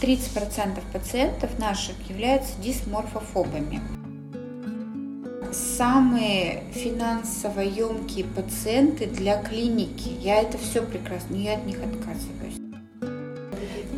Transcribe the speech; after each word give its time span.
30% 0.00 0.80
пациентов 0.92 1.58
наших 1.58 1.96
являются 2.08 2.60
дисморфофобами. 2.60 3.80
Самые 5.52 6.64
финансово 6.72 7.60
емкие 7.60 8.24
пациенты 8.24 9.06
для 9.06 9.42
клиники. 9.42 10.10
Я 10.20 10.42
это 10.42 10.58
все 10.58 10.82
прекрасно, 10.82 11.36
я 11.36 11.54
от 11.54 11.66
них 11.66 11.78
отказываюсь. 11.78 12.58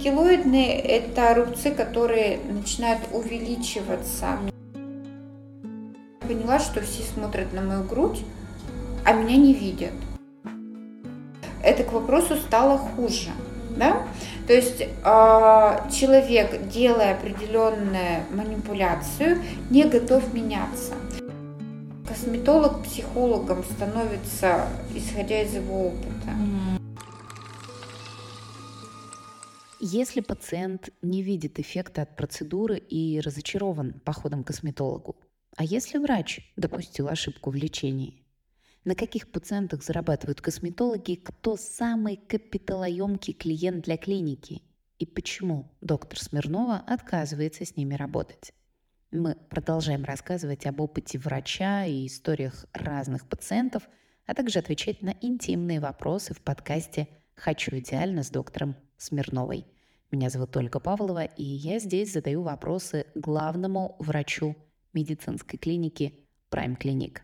Килоидные– 0.03 0.79
это 0.81 1.35
рубцы, 1.35 1.73
которые 1.73 2.39
начинают 2.39 3.03
увеличиваться. 3.13 4.39
Поняла, 6.21 6.59
что 6.61 6.81
все 6.81 7.03
смотрят 7.03 7.53
на 7.53 7.61
мою 7.61 7.85
грудь, 7.85 8.25
а 9.05 9.13
меня 9.13 9.37
не 9.37 9.53
видят. 9.53 9.93
Это 11.63 11.85
к 11.85 11.93
вопросу 11.93 12.37
стало 12.37 12.79
хуже. 12.79 13.31
Да? 13.81 14.07
То 14.47 14.53
есть 14.53 14.83
э, 14.83 14.87
человек, 15.91 16.69
делая 16.69 17.15
определенную 17.15 18.25
манипуляцию, 18.31 19.43
не 19.71 19.85
готов 19.85 20.35
меняться. 20.35 20.93
Косметолог 22.07 22.83
психологом 22.83 23.65
становится, 23.65 24.67
исходя 24.95 25.41
из 25.41 25.55
его 25.55 25.87
опыта. 25.87 26.31
Если 29.81 30.21
пациент 30.21 30.91
не 31.01 31.23
видит 31.23 31.59
эффекта 31.59 32.03
от 32.03 32.17
процедуры 32.17 32.77
и 32.77 33.19
разочарован 33.19 33.95
походом 34.05 34.45
к 34.45 34.49
косметологу, 34.49 35.17
а 35.57 35.65
если 35.65 35.97
врач 35.97 36.53
допустил 36.57 37.09
ошибку 37.09 37.49
в 37.49 37.55
лечении, 37.55 38.20
на 38.85 38.95
каких 38.95 39.31
пациентах 39.31 39.83
зарабатывают 39.83 40.41
косметологи, 40.41 41.15
кто 41.17 41.57
самый 41.57 42.17
капиталоемкий 42.17 43.35
клиент 43.35 43.85
для 43.85 43.97
клиники 43.97 44.63
и 45.01 45.07
почему 45.07 45.73
доктор 45.81 46.21
Смирнова 46.21 46.77
отказывается 46.87 47.65
с 47.65 47.77
ними 47.77 47.95
работать. 47.95 48.53
Мы 49.11 49.35
продолжаем 49.49 50.05
рассказывать 50.05 50.67
об 50.67 50.81
опыте 50.81 51.19
врача 51.19 51.87
и 51.87 52.07
историях 52.07 52.67
разных 52.73 53.27
пациентов, 53.27 53.89
а 54.27 54.35
также 54.35 54.61
отвечать 54.61 55.03
на 55.03 55.15
интимные 55.21 55.81
вопросы 55.81 56.35
в 56.35 56.41
подкасте 56.43 57.09
«Хочу 57.35 57.77
идеально» 57.79 58.23
с 58.23 58.31
доктором 58.31 58.77
Смирновой. 58.99 59.67
Меня 60.13 60.29
зовут 60.29 60.57
Ольга 60.57 60.79
Павлова, 60.79 61.25
и 61.25 61.43
я 61.43 61.79
здесь 61.79 62.13
задаю 62.13 62.43
вопросы 62.43 63.07
главному 63.15 63.97
врачу 63.99 64.55
медицинской 64.93 65.59
клиники 65.59 66.27
Prime 66.51 66.79
Clinic. 66.79 67.21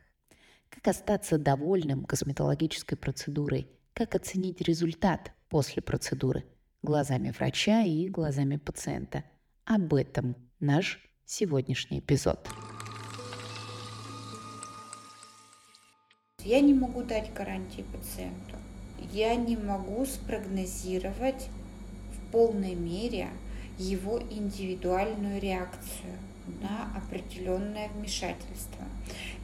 Как 0.71 0.89
остаться 0.89 1.39
довольным 1.39 2.05
косметологической 2.05 2.97
процедурой? 2.97 3.69
Как 3.93 4.15
оценить 4.15 4.61
результат 4.61 5.33
после 5.49 5.83
процедуры? 5.83 6.45
Глазами 6.83 7.31
врача 7.31 7.83
и 7.83 8.09
глазами 8.09 8.57
пациента. 8.57 9.25
Об 9.65 9.95
этом 9.95 10.37
наш 10.61 11.01
сегодняшний 11.25 12.01
эпизод. 12.01 12.49
Я 16.45 16.61
не 16.61 16.75
могу 16.75 17.03
дать 17.03 17.33
гарантии 17.35 17.85
пациенту. 17.93 18.57
Я 19.13 19.35
не 19.35 19.57
могу 19.57 20.05
спрогнозировать 20.07 21.49
полной 22.37 22.75
мере 22.75 23.29
его 23.79 24.21
индивидуальную 24.21 25.41
реакцию 25.41 26.13
на 26.61 26.91
определенное 26.95 27.89
вмешательство. 27.89 28.85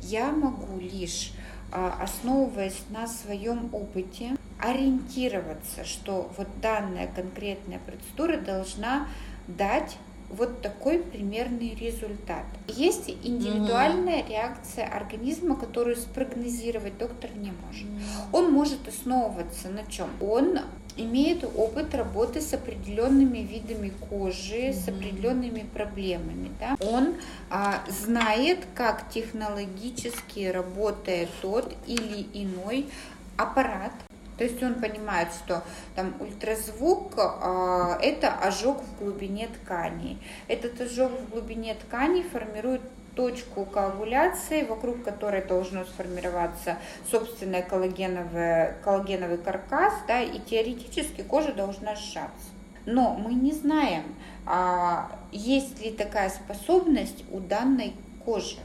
Я 0.03 0.33
могу 0.33 0.79
лишь, 0.79 1.33
а, 1.71 1.99
основываясь 2.03 2.83
на 2.91 3.07
своем 3.07 3.71
опыте, 3.73 4.37
ориентироваться, 4.59 5.85
что 5.85 6.31
вот 6.37 6.49
данная 6.61 7.07
конкретная 7.07 7.79
процедура 7.79 8.37
должна 8.37 9.09
дать 9.49 9.97
вот 10.33 10.63
такой 10.63 10.99
примерный 10.99 11.75
результат. 11.75 12.45
Есть 12.67 13.11
индивидуальная 13.11 14.23
mm 14.23 14.29
реакция 14.31 14.87
организма, 14.87 15.57
которую 15.57 15.97
спрогнозировать 15.97 16.97
доктор 16.97 17.31
не 17.37 17.53
может. 17.67 17.87
mm 17.87 18.01
Он 18.33 18.53
может 18.53 18.89
основываться 18.89 19.69
на 19.69 19.85
чем? 19.85 20.09
Он 20.21 20.59
имеет 20.97 21.45
опыт 21.45 21.95
работы 21.95 22.41
с 22.41 22.53
определенными 22.53 23.39
видами 23.39 23.93
кожи, 24.11 24.69
mm 24.69 24.73
с 24.73 24.89
определенными 24.89 25.67
проблемами. 25.75 26.51
Да? 26.59 26.77
Он 26.81 27.15
а, 27.51 27.85
знает, 27.89 28.67
как 28.75 29.09
технологически 29.11 30.47
работает 30.47 31.29
тот 31.41 31.75
или 31.87 32.27
иной 32.33 32.89
аппарат, 33.37 33.93
то 34.39 34.45
есть 34.45 34.63
он 34.63 34.75
понимает, 34.75 35.29
что 35.33 35.63
там 35.95 36.15
ультразвук 36.19 37.13
э, 37.17 37.99
это 38.01 38.33
ожог 38.33 38.83
в 38.83 38.99
глубине 38.99 39.49
ткани. 39.49 40.19
Этот 40.49 40.81
ожог 40.81 41.13
в 41.13 41.31
глубине 41.31 41.75
ткани 41.75 42.23
формирует 42.23 42.81
точку 43.15 43.65
коагуляции, 43.65 44.63
вокруг 44.63 45.05
которой 45.05 45.43
должно 45.45 45.85
сформироваться 45.85 46.79
собственный 47.11 47.63
коллагеновый, 47.63 48.75
коллагеновый 48.83 49.39
каркас, 49.39 49.95
да, 50.07 50.21
и 50.23 50.39
теоретически 50.39 51.23
кожа 51.23 51.53
должна 51.53 51.95
сжаться. 51.95 52.49
Но 52.87 53.15
мы 53.15 53.35
не 53.35 53.53
знаем, 53.53 54.03
а, 54.47 55.11
есть 55.31 55.81
ли 55.83 55.93
такая 55.93 56.31
способность 56.31 57.25
у 57.31 57.39
данной 57.39 57.95
кожи. 58.25 58.57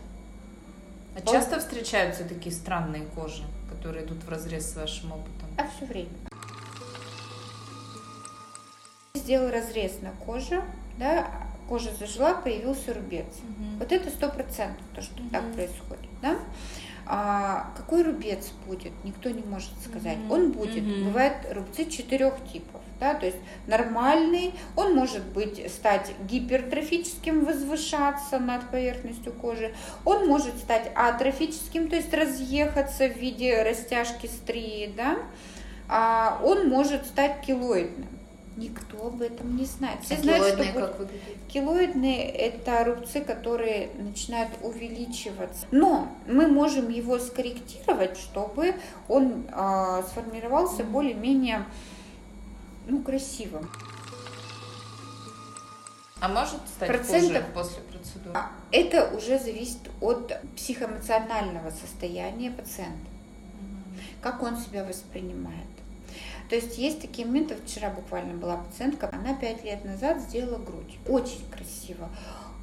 А 1.15 1.21
часто 1.21 1.59
встречаются 1.59 2.23
такие 2.23 2.53
странные 2.53 3.03
кожи, 3.15 3.43
которые 3.69 4.05
идут 4.05 4.23
в 4.23 4.29
разрез 4.29 4.71
с 4.71 4.75
вашим 4.75 5.11
опытом? 5.11 5.49
А 5.57 5.67
все 5.75 5.85
время. 5.85 6.09
Сделал 9.15 9.51
разрез 9.51 9.99
на 10.01 10.11
коже, 10.25 10.63
да, 10.97 11.27
кожа 11.67 11.91
зажила, 11.99 12.33
появился 12.33 12.93
рубец. 12.93 13.25
Угу. 13.25 13.79
Вот 13.79 13.91
это 13.91 14.09
сто 14.09 14.29
процентов 14.29 14.83
то, 14.93 15.01
что 15.01 15.21
угу. 15.21 15.29
так 15.31 15.43
происходит. 15.53 16.09
Да? 16.21 16.37
А, 17.09 17.71
какой 17.77 18.03
рубец 18.03 18.51
будет, 18.65 18.91
никто 19.03 19.29
не 19.29 19.41
может 19.43 19.71
сказать. 19.85 20.17
Угу. 20.25 20.33
Он 20.33 20.51
будет. 20.51 20.83
Угу. 20.83 21.05
Бывают 21.05 21.35
рубцы 21.51 21.85
четырех 21.85 22.33
типов. 22.51 22.81
Да, 22.99 23.13
то 23.13 23.27
есть 23.27 23.37
нормальный, 23.67 24.55
он 24.75 24.95
может 24.95 25.23
быть 25.23 25.71
стать 25.71 26.11
гипертрофическим, 26.27 27.45
возвышаться 27.45 28.39
над 28.39 28.67
поверхностью 28.71 29.33
кожи, 29.33 29.75
он 30.03 30.27
может 30.27 30.57
стать 30.57 30.91
атрофическим, 30.95 31.89
то 31.89 31.95
есть 31.95 32.11
разъехаться 32.11 33.07
в 33.07 33.15
виде 33.15 33.61
растяжки 33.61 34.25
стрии, 34.25 34.91
да, 34.97 35.19
а 35.87 36.41
он 36.43 36.69
может 36.69 37.05
стать 37.05 37.41
килоидным. 37.41 38.07
Никто 38.57 39.05
об 39.05 39.21
этом 39.21 39.55
не 39.55 39.65
знает. 39.65 40.03
Все 40.03 40.15
а 40.15 40.21
знают, 40.21 40.45
килоидные 40.45 40.71
что 40.71 40.79
как 40.79 40.99
выглядит? 40.99 41.37
Килоидные– 41.47 42.29
это 42.31 42.83
рубцы, 42.85 43.21
которые 43.21 43.91
начинают 43.99 44.49
увеличиваться. 44.63 45.67
Но 45.69 46.11
мы 46.25 46.47
можем 46.47 46.89
его 46.89 47.19
скорректировать, 47.19 48.17
чтобы 48.17 48.73
он 49.07 49.45
э, 49.47 50.03
сформировался 50.09 50.81
mm-hmm. 50.81 50.89
более-менее 50.89 51.65
ну, 52.87 53.03
красивым. 53.03 53.69
А 56.19 56.27
может 56.27 56.67
стать 56.67 56.89
Процентов... 56.89 57.43
хуже 57.43 57.45
после 57.53 57.81
процедуры? 57.83 58.35
А, 58.35 58.51
это 58.71 59.15
уже 59.15 59.37
зависит 59.37 59.81
от 60.01 60.33
психоэмоционального 60.55 61.69
состояния 61.69 62.49
пациента. 62.49 63.05
Mm-hmm. 63.05 64.01
Как 64.21 64.41
он 64.41 64.57
себя 64.57 64.83
воспринимает. 64.83 65.76
То 66.49 66.55
есть 66.55 66.77
есть 66.77 67.01
такие 67.01 67.27
моменты, 67.27 67.55
вчера 67.55 67.89
буквально 67.89 68.33
была 68.33 68.57
пациентка, 68.57 69.09
она 69.11 69.33
пять 69.33 69.63
лет 69.63 69.83
назад 69.83 70.21
сделала 70.21 70.57
грудь. 70.57 70.97
Очень 71.07 71.45
красиво. 71.51 72.09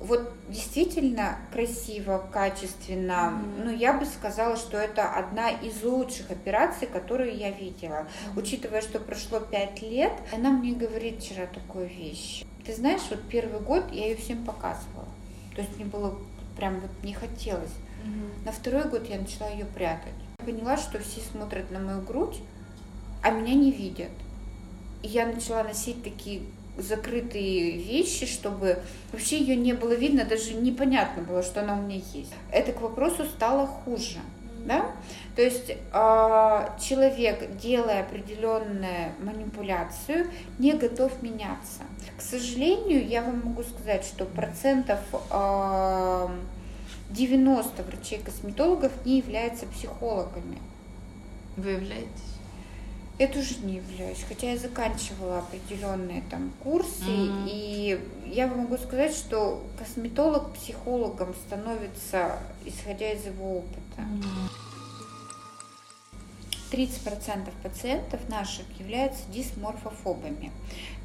Вот 0.00 0.32
действительно 0.48 1.38
красиво, 1.52 2.26
качественно. 2.32 3.32
Mm-hmm. 3.32 3.64
Ну, 3.64 3.70
я 3.70 3.92
бы 3.92 4.04
сказала, 4.04 4.56
что 4.56 4.76
это 4.76 5.08
одна 5.08 5.50
из 5.50 5.82
лучших 5.82 6.30
операций, 6.30 6.88
которую 6.88 7.36
я 7.36 7.50
видела. 7.50 8.06
Mm-hmm. 8.06 8.38
Учитывая, 8.38 8.82
что 8.82 8.98
прошло 8.98 9.40
пять 9.40 9.82
лет, 9.82 10.12
она 10.32 10.50
мне 10.50 10.72
говорит 10.72 11.22
вчера 11.22 11.46
такую 11.46 11.86
вещь. 11.86 12.44
Ты 12.66 12.74
знаешь, 12.74 13.02
вот 13.10 13.20
первый 13.28 13.60
год 13.60 13.84
я 13.92 14.08
ее 14.08 14.16
всем 14.16 14.44
показывала. 14.44 15.08
То 15.54 15.62
есть 15.62 15.76
мне 15.76 15.84
было 15.84 16.18
прям 16.56 16.80
вот 16.80 16.90
не 17.02 17.14
хотелось. 17.14 17.70
Mm-hmm. 18.04 18.44
На 18.46 18.52
второй 18.52 18.84
год 18.88 19.08
я 19.08 19.18
начала 19.18 19.48
ее 19.48 19.64
прятать. 19.64 20.12
Поняла, 20.38 20.76
что 20.76 20.98
все 20.98 21.20
смотрят 21.20 21.70
на 21.70 21.78
мою 21.78 22.02
грудь, 22.02 22.42
а 23.24 23.30
меня 23.30 23.54
не 23.54 23.72
видят. 23.72 24.10
И 25.02 25.08
я 25.08 25.26
начала 25.26 25.64
носить 25.64 26.04
такие 26.04 26.42
закрытые 26.76 27.78
вещи, 27.78 28.26
чтобы 28.26 28.78
вообще 29.12 29.38
ее 29.38 29.56
не 29.56 29.72
было 29.72 29.94
видно, 29.94 30.24
даже 30.24 30.54
непонятно 30.54 31.22
было, 31.22 31.42
что 31.42 31.62
она 31.62 31.78
у 31.78 31.82
меня 31.82 32.02
есть. 32.12 32.32
Это 32.52 32.72
к 32.72 32.82
вопросу 32.82 33.24
стало 33.24 33.66
хуже. 33.66 34.18
Да? 34.66 34.92
То 35.36 35.42
есть 35.42 35.70
э, 35.70 35.76
человек, 35.92 37.56
делая 37.58 38.02
определенную 38.02 39.12
манипуляцию, 39.20 40.26
не 40.58 40.72
готов 40.72 41.22
меняться. 41.22 41.82
К 42.16 42.22
сожалению, 42.22 43.06
я 43.06 43.22
вам 43.22 43.42
могу 43.44 43.62
сказать, 43.62 44.04
что 44.04 44.24
процентов 44.24 45.00
э, 45.30 46.28
90 47.10 47.82
врачей-косметологов 47.82 48.92
не 49.04 49.18
являются 49.18 49.66
психологами. 49.66 50.58
Вы 51.58 51.72
являетесь? 51.72 52.33
Я 53.18 53.28
тоже 53.28 53.58
не 53.62 53.76
являюсь, 53.76 54.24
хотя 54.28 54.50
я 54.50 54.58
заканчивала 54.58 55.38
определенные 55.38 56.22
там 56.30 56.52
курсы, 56.62 57.04
mm-hmm. 57.04 57.48
и 57.48 58.00
я 58.26 58.48
могу 58.48 58.76
сказать, 58.76 59.14
что 59.14 59.62
косметолог 59.78 60.52
психологом 60.54 61.32
становится, 61.46 62.40
исходя 62.64 63.12
из 63.12 63.24
его 63.24 63.58
опыта. 63.58 63.98
Mm-hmm. 63.98 64.64
30% 66.72 67.52
пациентов 67.62 68.28
наших 68.28 68.64
являются 68.80 69.22
дисморфофобами. 69.28 70.50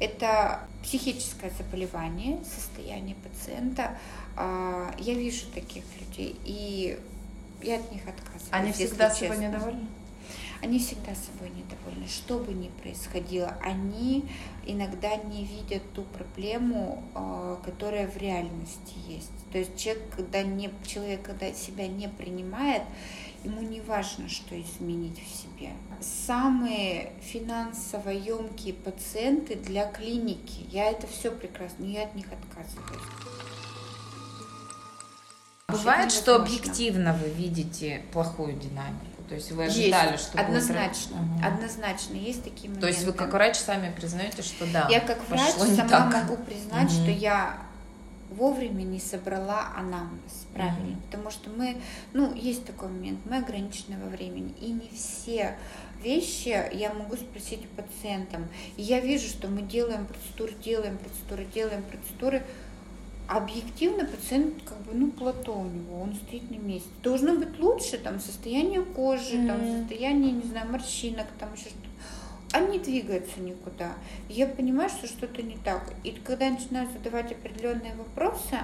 Это 0.00 0.66
психическое 0.82 1.52
заболевание, 1.56 2.38
состояние 2.44 3.14
пациента. 3.16 3.96
А, 4.36 4.92
я 4.98 5.14
вижу 5.14 5.46
таких 5.54 5.84
людей, 6.00 6.36
и 6.44 6.98
я 7.62 7.76
от 7.76 7.92
них 7.92 8.02
отказываюсь. 8.02 8.48
Они 8.50 8.72
всегда 8.72 9.10
собой 9.10 9.38
недовольны? 9.38 9.86
Они 10.62 10.78
всегда 10.78 11.14
собой 11.14 11.50
недовольны. 11.50 12.06
Что 12.06 12.38
бы 12.38 12.52
ни 12.52 12.68
происходило, 12.68 13.56
они 13.62 14.26
иногда 14.66 15.16
не 15.16 15.44
видят 15.44 15.82
ту 15.94 16.02
проблему, 16.02 17.02
а, 17.14 17.56
которая 17.64 18.06
в 18.06 18.16
реальности 18.18 18.94
есть. 19.08 19.30
То 19.52 19.58
есть 19.58 19.76
человек, 19.78 20.02
когда 20.14 20.42
не, 20.42 20.70
человек, 20.86 21.22
когда 21.22 21.50
себя 21.54 21.88
не 21.88 22.08
принимает, 22.08 22.82
ему 23.42 23.62
не 23.62 23.80
важно, 23.80 24.28
что 24.28 24.60
изменить 24.60 25.18
в 25.18 25.34
себе. 25.34 25.70
Самые 26.00 27.12
финансово 27.22 28.10
емкие 28.10 28.74
пациенты 28.74 29.54
для 29.54 29.90
клиники, 29.90 30.66
я 30.70 30.90
это 30.90 31.06
все 31.06 31.30
прекрасно, 31.30 31.84
я 31.84 32.04
от 32.04 32.14
них 32.14 32.26
отказываюсь. 32.30 33.39
Бывает, 35.70 36.12
что 36.12 36.36
объективно 36.36 37.12
вы 37.14 37.28
видите 37.30 38.02
плохую 38.12 38.54
динамику? 38.54 39.06
То 39.28 39.36
есть 39.36 39.52
вы 39.52 39.66
ожидали, 39.66 40.12
есть, 40.12 40.24
что 40.24 40.40
однозначно, 40.40 41.16
будет... 41.18 41.46
однозначно 41.46 42.14
есть 42.14 42.42
такие 42.42 42.68
моменты. 42.68 42.80
То 42.80 42.86
есть 42.88 43.04
вы 43.04 43.12
как 43.12 43.32
врач 43.32 43.56
сами 43.56 43.94
признаете, 43.94 44.42
что 44.42 44.66
да. 44.72 44.88
Я 44.90 44.98
как 44.98 45.18
врач 45.28 45.52
сама 45.52 45.88
так. 45.88 46.12
могу 46.12 46.36
признать, 46.36 46.90
угу. 46.90 47.02
что 47.02 47.10
я 47.12 47.56
вовремя 48.30 48.82
не 48.82 48.98
собрала 48.98 49.68
анамнез, 49.76 50.46
правильно, 50.52 50.96
угу. 50.96 51.02
потому 51.08 51.30
что 51.30 51.48
мы, 51.50 51.80
ну 52.12 52.34
есть 52.34 52.64
такой 52.64 52.88
момент, 52.88 53.20
мы 53.24 53.36
ограничены 53.36 54.02
во 54.02 54.08
времени, 54.08 54.52
и 54.60 54.72
не 54.72 54.90
все 54.92 55.56
вещи 56.02 56.68
я 56.72 56.92
могу 56.92 57.16
спросить 57.16 57.60
у 57.64 57.82
пациента. 57.82 58.40
И 58.76 58.82
я 58.82 59.00
вижу, 59.00 59.28
что 59.28 59.48
мы 59.48 59.62
делаем 59.62 60.06
процедуры, 60.06 60.52
делаем 60.64 60.98
процедуры, 60.98 61.44
делаем 61.54 61.82
процедуры, 61.82 62.42
объективно 63.30 64.04
пациент 64.04 64.54
как 64.64 64.78
бы, 64.82 64.92
ну, 64.92 65.12
плато 65.12 65.54
у 65.54 65.64
него, 65.64 66.02
он 66.02 66.14
стоит 66.14 66.50
на 66.50 66.56
месте. 66.56 66.88
Должно 67.02 67.36
быть 67.36 67.60
лучше, 67.60 67.96
там, 67.96 68.18
состояние 68.18 68.82
кожи, 68.82 69.36
mm-hmm. 69.36 69.46
там, 69.46 69.80
состояние, 69.80 70.32
не 70.32 70.42
знаю, 70.42 70.68
морщинок, 70.70 71.26
там, 71.38 71.52
еще 71.54 71.68
что-то. 71.68 71.88
Они 72.52 72.78
не 72.78 72.84
двигаются 72.84 73.38
никуда. 73.38 73.92
я 74.28 74.48
понимаю, 74.48 74.90
что 74.90 75.06
что-то 75.06 75.42
не 75.42 75.56
так. 75.58 75.92
И 76.02 76.10
когда 76.10 76.46
я 76.46 76.52
начинаю 76.52 76.88
задавать 76.90 77.30
определенные 77.30 77.94
вопросы, 77.94 78.58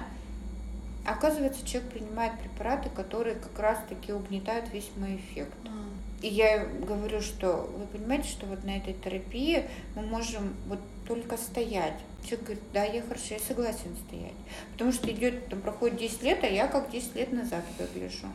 оказывается, 1.05 1.65
человек 1.65 1.91
принимает 1.91 2.33
препараты, 2.37 2.89
которые 2.89 3.37
как 3.37 3.57
раз-таки 3.57 4.11
угнетают 4.11 4.65
весь 4.73 4.89
мой 4.97 5.15
эффект. 5.15 5.55
Mm-hmm. 5.63 6.23
И 6.23 6.27
я 6.27 6.65
говорю, 6.65 7.21
что 7.21 7.69
вы 7.77 7.85
понимаете, 7.85 8.27
что 8.27 8.45
вот 8.47 8.65
на 8.65 8.75
этой 8.75 8.95
терапии 8.95 9.63
мы 9.95 10.01
можем 10.01 10.55
вот 10.67 10.79
только 11.07 11.37
стоять. 11.37 11.99
Человек 12.23 12.45
говорит, 12.45 12.63
да, 12.73 12.83
я 12.83 13.01
хорошо, 13.01 13.35
я 13.35 13.39
согласен 13.39 13.95
стоять. 14.07 14.33
Потому 14.73 14.91
что 14.91 15.09
идет, 15.11 15.47
там 15.49 15.61
проходит 15.61 15.97
10 15.97 16.23
лет, 16.23 16.39
а 16.43 16.47
я 16.47 16.67
как 16.67 16.89
10 16.91 17.15
лет 17.15 17.31
назад 17.31 17.63
выгляжу. 17.79 18.27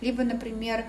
Либо, 0.00 0.24
например, 0.24 0.84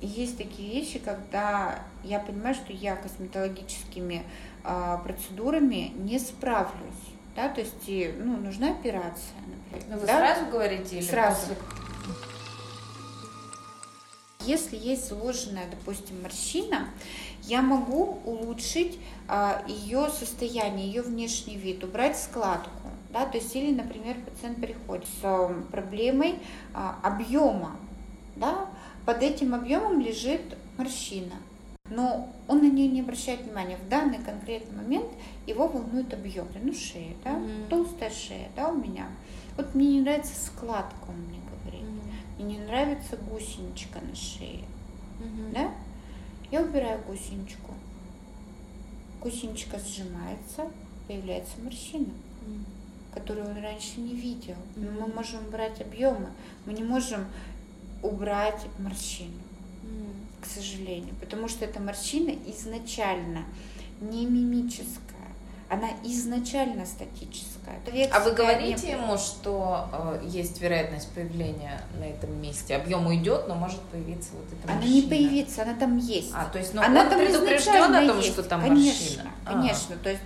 есть 0.00 0.38
такие 0.38 0.80
вещи, 0.80 0.98
когда 0.98 1.80
я 2.04 2.18
понимаю, 2.18 2.54
что 2.54 2.72
я 2.72 2.96
косметологическими 2.96 4.24
а, 4.64 4.98
процедурами 4.98 5.92
не 5.96 6.18
справлюсь. 6.18 7.12
Да, 7.34 7.48
то 7.48 7.60
есть 7.60 8.16
ну, 8.18 8.36
нужна 8.36 8.72
операция, 8.72 9.36
например. 9.46 9.88
Но 9.88 9.94
ну, 9.94 10.00
вы 10.00 10.06
да? 10.06 10.18
сразу 10.18 10.50
говорите 10.50 10.96
или 10.96 11.04
сразу? 11.04 11.54
После... 11.54 11.81
Если 14.46 14.76
есть 14.76 15.08
заложенная, 15.08 15.66
допустим, 15.70 16.22
морщина, 16.22 16.88
я 17.42 17.62
могу 17.62 18.20
улучшить 18.24 18.98
а, 19.28 19.62
ее 19.66 20.08
состояние, 20.10 20.86
ее 20.86 21.02
внешний 21.02 21.56
вид, 21.56 21.82
убрать 21.84 22.18
складку. 22.18 22.70
Да, 23.10 23.26
то 23.26 23.36
есть, 23.36 23.54
или, 23.54 23.74
например, 23.74 24.16
пациент 24.24 24.60
приходит 24.60 25.06
с 25.06 25.24
а, 25.24 25.48
проблемой 25.70 26.36
а, 26.72 26.98
объема, 27.02 27.76
да, 28.36 28.68
под 29.04 29.22
этим 29.22 29.54
объемом 29.54 30.00
лежит 30.00 30.56
морщина, 30.78 31.34
но 31.90 32.32
он 32.48 32.58
на 32.58 32.70
нее 32.70 32.88
не 32.88 33.00
обращает 33.00 33.42
внимания. 33.42 33.76
В 33.76 33.88
данный 33.88 34.18
конкретный 34.18 34.76
момент 34.76 35.08
его 35.46 35.68
волнует 35.68 36.14
объем, 36.14 36.46
ну, 36.62 36.72
шея, 36.72 37.14
да, 37.24 37.32
mm-hmm. 37.32 37.68
толстая 37.68 38.10
шея, 38.10 38.48
да, 38.56 38.68
у 38.68 38.76
меня. 38.76 39.08
Вот 39.56 39.74
мне 39.74 39.88
не 39.88 40.00
нравится 40.00 40.32
складка, 40.34 41.08
он 41.08 41.16
мне 41.28 41.38
Мне 42.42 42.56
не 42.56 42.64
нравится 42.64 43.16
гусеничка 43.16 44.00
на 44.00 44.16
шее, 44.16 44.64
mm-hmm. 45.20 45.52
да. 45.52 45.72
Я 46.50 46.62
убираю 46.62 47.00
гусеничку. 47.06 47.72
Гусеничка 49.20 49.78
сжимается, 49.78 50.68
появляется 51.06 51.52
морщина, 51.62 52.12
mm. 52.44 52.64
которую 53.14 53.48
он 53.48 53.62
раньше 53.62 54.00
не 54.00 54.14
видел. 54.14 54.56
Mm. 54.74 55.00
Мы 55.00 55.06
можем 55.14 55.46
убрать 55.46 55.80
объемы, 55.80 56.30
мы 56.66 56.72
не 56.72 56.82
можем 56.82 57.26
убрать 58.02 58.66
морщину, 58.80 59.38
mm. 59.84 60.42
к 60.42 60.46
сожалению, 60.46 61.14
потому 61.20 61.46
что 61.46 61.64
эта 61.64 61.78
морщина 61.80 62.30
изначально 62.46 63.44
не 64.00 64.26
мимическая 64.26 65.11
она 65.72 65.88
изначально 66.04 66.84
статическая. 66.84 67.80
а 68.12 68.20
вы 68.20 68.32
говорите 68.32 68.88
не... 68.88 68.92
ему, 68.92 69.16
что 69.16 69.88
э, 69.90 70.20
есть 70.26 70.60
вероятность 70.60 71.08
появления 71.12 71.80
на 71.98 72.04
этом 72.04 72.42
месте? 72.42 72.76
Объем 72.76 73.06
уйдет, 73.06 73.48
но 73.48 73.54
может 73.54 73.80
появиться 73.80 74.32
вот 74.34 74.44
эта 74.48 74.70
Она 74.70 74.74
морщина. 74.74 74.94
не 74.94 75.02
появится, 75.08 75.62
она 75.62 75.74
там 75.74 75.96
есть. 75.96 76.30
А, 76.34 76.44
то 76.44 76.58
есть, 76.58 76.74
но 76.74 76.82
она 76.82 77.04
он 77.04 77.08
там 77.08 77.20
предупрежден 77.20 77.94
о 77.94 78.06
том, 78.06 78.18
есть. 78.18 78.32
что 78.32 78.42
там 78.42 78.60
конечно, 78.60 78.92
морщина? 78.92 79.30
Конечно, 79.46 79.94
а. 79.94 80.04
то 80.04 80.10
есть 80.10 80.22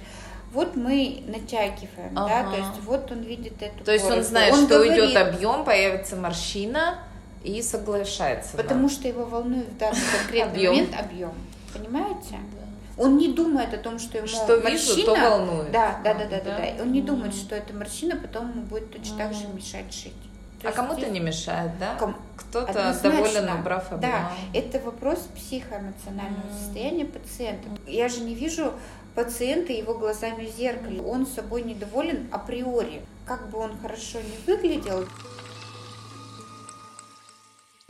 вот 0.52 0.74
мы 0.74 1.22
натягиваем, 1.28 2.18
ага. 2.18 2.28
да, 2.28 2.50
то 2.50 2.56
есть 2.56 2.82
вот 2.82 3.12
он 3.12 3.20
видит 3.20 3.62
эту 3.62 3.84
То 3.84 3.92
есть 3.92 4.10
он 4.10 4.24
знает, 4.24 4.52
он 4.52 4.66
что 4.66 4.78
говорит, 4.78 5.00
уйдет 5.00 5.16
объем, 5.16 5.64
появится 5.64 6.16
морщина 6.16 6.98
и 7.44 7.62
соглашается. 7.62 8.56
Потому 8.56 8.88
да. 8.88 8.94
что 8.94 9.06
его 9.06 9.24
волнует 9.24 9.68
в 9.68 9.76
данный 9.76 10.00
конкретный 10.18 10.68
момент 10.68 10.94
объем. 10.98 11.34
Понимаете? 11.72 12.40
Да. 12.58 12.65
Он 12.98 13.18
не 13.18 13.28
думает 13.28 13.74
о 13.74 13.78
том, 13.78 13.98
что 13.98 14.18
ему 14.18 14.26
что 14.26 14.60
морщина... 14.60 14.96
Вижу, 14.96 15.04
то 15.04 15.14
волнует. 15.14 15.70
Да, 15.70 16.00
да, 16.02 16.14
да, 16.14 16.24
да, 16.26 16.40
да, 16.40 16.58
да. 16.58 16.82
Он 16.82 16.92
не 16.92 17.02
думает, 17.02 17.34
что 17.34 17.54
это 17.54 17.74
морщина 17.74 18.16
потом 18.16 18.50
ему 18.50 18.62
будет 18.62 18.90
точно 18.90 19.18
так 19.18 19.34
же 19.34 19.46
мешать 19.48 19.92
жить. 19.92 20.14
То 20.62 20.70
а 20.70 20.72
кому-то 20.72 21.06
не 21.06 21.20
мешает, 21.20 21.72
да? 21.78 21.96
Ком... 21.96 22.16
Кто-то 22.36 22.98
доволен, 23.02 23.50
убрав 23.50 23.92
объем. 23.92 24.10
Да, 24.10 24.32
это 24.54 24.80
вопрос 24.80 25.28
психоэмоционального 25.36 26.46
mm. 26.46 26.58
состояния 26.58 27.04
пациента. 27.04 27.68
Я 27.86 28.08
же 28.08 28.20
не 28.20 28.34
вижу 28.34 28.72
пациента 29.14 29.72
его 29.72 29.94
глазами 29.94 30.46
в 30.46 30.56
зеркале. 30.56 31.02
Он 31.02 31.26
собой 31.26 31.62
недоволен 31.62 32.28
априори. 32.32 33.02
Как 33.26 33.50
бы 33.50 33.58
он 33.58 33.76
хорошо 33.82 34.18
не 34.20 34.36
выглядел, 34.46 35.06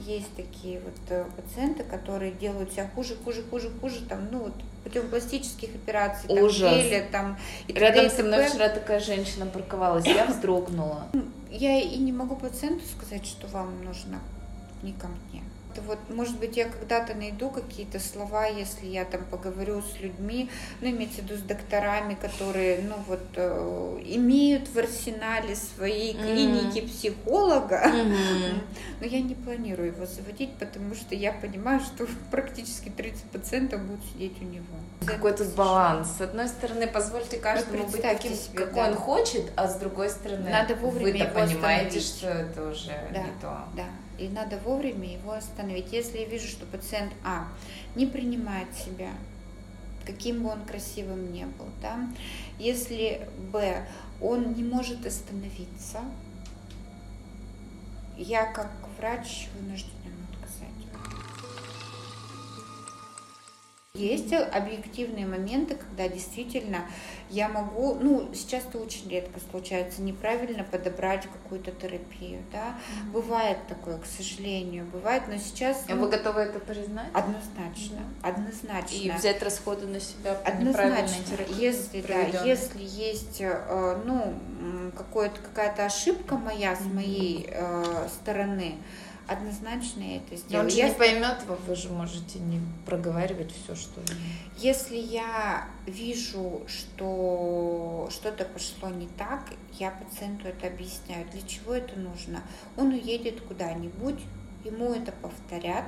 есть 0.07 0.35
такие 0.37 0.81
вот 0.81 0.95
э, 1.09 1.25
пациенты, 1.37 1.83
которые 1.83 2.33
делают 2.33 2.73
себя 2.73 2.89
хуже, 2.95 3.17
хуже, 3.17 3.43
хуже, 3.43 3.71
хуже, 3.81 4.03
там, 4.09 4.29
ну 4.31 4.39
вот 4.41 4.53
путем 4.85 5.09
пластических 5.09 5.75
операций, 5.75 6.29
там, 6.29 6.45
Ужас. 6.45 6.85
там. 7.11 7.39
И 7.67 7.73
Рядом 7.73 8.11
со 8.11 8.23
мной 8.23 8.47
вчера 8.47 8.69
такая 8.69 9.01
женщина 9.01 9.47
парковалась, 9.47 10.07
я 10.07 10.27
вздрогнула. 10.27 11.07
Я 11.51 11.81
и 11.81 11.97
не 11.97 12.13
могу 12.13 12.37
пациенту 12.37 12.85
сказать, 12.87 13.27
что 13.27 13.47
вам 13.49 13.85
нужно 13.85 14.21
не 14.83 14.93
ко 14.93 15.09
мне 15.09 15.43
как 15.77 15.85
вот, 15.85 15.99
может 16.09 16.39
быть, 16.39 16.57
я 16.57 16.69
когда-то 16.69 17.15
найду 17.15 17.51
какие-то 17.51 17.99
слова, 18.01 18.47
если 18.47 18.87
я 18.87 19.05
там 19.05 19.25
поговорю 19.25 19.83
с 19.83 20.01
людьми, 20.01 20.51
ну, 20.81 20.91
имеется 20.91 21.21
в 21.21 21.25
виду 21.25 21.37
с 21.37 21.43
докторами, 21.43 22.15
которые, 22.15 22.83
ну, 22.83 22.97
вот, 23.07 23.23
э, 23.37 24.01
имеют 24.07 24.69
в 24.69 24.79
арсенале 24.79 25.55
своей 25.55 26.15
клиники 26.15 26.79
mm-hmm. 26.79 26.89
психолога, 26.89 27.83
mm-hmm. 27.85 28.63
но 29.01 29.07
я 29.07 29.21
не 29.21 29.35
планирую 29.35 29.89
его 29.89 30.07
заводить, 30.07 30.55
потому 30.55 30.95
что 30.95 31.15
я 31.15 31.33
понимаю, 31.33 31.81
что 31.81 32.07
практически 32.31 32.89
30 32.89 33.25
пациентов 33.25 33.83
будут 33.83 34.05
сидеть 34.13 34.41
у 34.41 34.45
него. 34.45 34.65
Какой 35.07 35.33
тут 35.33 35.49
баланс? 35.55 36.09
С 36.19 36.21
одной 36.21 36.49
стороны, 36.49 36.87
позвольте 36.87 37.39
каждому 37.39 37.87
быть 37.87 38.03
таким, 38.03 38.35
себе, 38.35 38.65
какой 38.65 38.85
да. 38.85 38.89
он 38.91 38.95
хочет, 38.95 39.53
а 39.57 39.69
с 39.69 39.77
другой 39.77 40.11
стороны, 40.11 40.49
Надо 40.51 40.75
вовремя 40.75 41.25
вы-то 41.25 41.41
понимаете, 41.41 42.01
что 42.01 42.29
это 42.29 42.69
уже 42.71 42.93
да, 43.13 43.21
не 43.21 43.31
то. 43.41 43.59
Да 43.77 43.85
и 44.19 44.29
надо 44.29 44.59
вовремя 44.59 45.13
его 45.13 45.33
остановить. 45.33 45.93
Если 45.93 46.19
я 46.19 46.27
вижу, 46.27 46.49
что 46.49 46.67
пациент 46.67 47.13
А 47.25 47.49
не 47.95 48.07
принимает 48.07 48.69
себя, 48.75 49.11
каким 50.05 50.43
бы 50.43 50.51
он 50.51 50.65
красивым 50.65 51.33
ни 51.33 51.45
был, 51.45 51.69
да, 51.83 51.99
если 52.59 53.29
Б 53.53 53.87
он 54.21 54.55
не 54.55 54.63
может 54.63 55.05
остановиться, 55.05 56.01
я 58.17 58.47
как 58.47 58.71
врач 58.99 59.49
вынуждена 59.59 59.96
Есть 63.97 64.33
объективные 64.33 65.27
моменты, 65.27 65.77
когда 65.77 66.09
действительно 66.09 66.87
я 67.31 67.49
могу, 67.49 67.95
ну, 67.95 68.31
сейчас 68.35 68.65
это 68.69 68.79
очень 68.79 69.09
редко 69.09 69.41
случается, 69.51 70.01
неправильно 70.03 70.65
подобрать 70.65 71.27
какую-то 71.27 71.73
терапию, 71.73 72.41
да. 72.53 72.77
Mm-hmm. 72.77 73.11
Бывает 73.13 73.59
такое, 73.69 73.99
к 73.99 74.07
сожалению, 74.07 74.85
бывает, 74.85 75.25
но 75.29 75.37
сейчас... 75.37 75.85
А 75.89 75.95
ну, 75.95 76.03
вы 76.03 76.11
готовы 76.11 76.43
это 76.43 76.61
признать? 76.61 77.09
Однозначно, 77.13 78.03
да. 78.23 78.29
однозначно. 78.29 78.95
И 78.95 79.11
взять 79.11 79.43
расходы 79.43 79.87
на 79.87 79.99
себя 79.99 80.33
Однозначно, 80.45 81.43
если, 81.59 82.03
да, 82.03 82.45
если 82.45 82.83
есть, 82.83 83.41
э, 83.41 84.03
ну, 84.05 84.35
какая-то 84.97 85.85
ошибка 85.85 86.37
моя 86.37 86.77
с 86.77 86.85
моей 86.85 87.47
mm-hmm. 87.47 88.09
стороны, 88.09 88.77
однозначно 89.29 90.03
я 90.03 90.17
это 90.19 90.37
сделаю. 90.37 90.53
Но 90.53 90.61
он 90.65 90.71
же 90.71 90.77
я... 90.77 90.89
не 90.89 90.95
поймет, 90.95 91.39
вы 91.67 91.75
же 91.75 91.89
можете 91.91 92.39
не 92.39 92.61
проговаривать 92.85 93.53
все, 93.53 93.75
что... 93.75 94.01
Если 94.59 94.97
я 94.97 95.69
вижу, 95.87 96.63
что 96.67 98.09
что-то 98.11 98.45
пошло 98.45 98.89
не 98.89 99.09
так, 99.19 99.53
я 99.79 99.91
пациенту 99.91 100.49
это 100.49 100.69
объясняю, 100.69 101.27
для 101.33 101.43
чего 101.43 101.75
это 101.75 101.99
нужно. 101.99 102.43
Он 102.77 102.89
уедет 102.89 103.41
куда-нибудь, 103.43 104.21
ему 104.65 104.93
это 104.93 105.13
повторят, 105.13 105.87